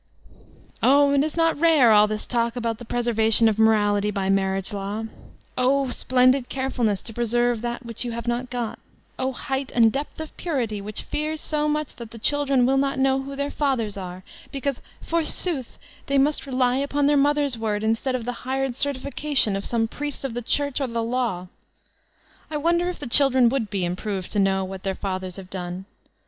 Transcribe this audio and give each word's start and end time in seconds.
Oh, 0.81 1.11
is 1.11 1.35
it 1.35 1.37
not 1.37 1.59
rare, 1.59 1.91
all 1.91 2.07
this 2.07 2.25
talk 2.25 2.55
about 2.55 2.79
the 2.79 2.85
preservation 2.85 3.47
of 3.47 3.59
morality 3.59 4.09
by 4.09 4.29
marriage 4.31 4.73
law 4.73 5.01
1 5.03 5.09
O 5.59 5.89
splendid 5.91 6.49
carefulness 6.49 7.03
to 7.03 7.13
preserve 7.13 7.61
that 7.61 7.85
which 7.85 8.03
you 8.03 8.11
have 8.11 8.27
not 8.27 8.49
got! 8.49 8.79
O 9.19 9.31
height 9.31 9.71
and 9.75 9.91
depth 9.91 10.19
of 10.19 10.35
purity, 10.37 10.81
which 10.81 11.03
fears 11.03 11.39
so 11.39 11.67
much 11.69 11.97
that 11.97 12.09
the 12.09 12.17
children 12.17 12.65
will 12.65 12.77
not 12.77 12.97
know 12.97 13.21
who 13.21 13.35
their 13.35 13.51
fathers 13.51 13.95
are, 13.95 14.23
because, 14.51 14.81
forsooth, 15.03 15.77
they 16.07 16.17
must 16.17 16.47
rely 16.47 16.77
upon 16.77 17.05
their 17.05 17.15
mother's 17.15 17.55
word 17.55 17.83
instead 17.83 18.15
of 18.15 18.25
the 18.25 18.31
hired 18.41 18.75
certification 18.75 19.55
of 19.55 19.63
some 19.63 19.87
priest 19.87 20.25
of 20.25 20.33
the 20.33 20.41
Church, 20.41 20.81
or 20.81 20.87
the 20.87 21.03
Law! 21.03 21.47
I 22.49 22.57
wonder 22.57 22.89
if 22.89 22.97
the 22.97 23.05
children 23.05 23.49
would 23.49 23.69
be 23.69 23.85
improved 23.85 24.31
to 24.31 24.39
know 24.39 24.65
what 24.65 24.81
their 24.81 24.95
fathers 24.95 25.35
have 25.35 25.51
done. 25.51 25.85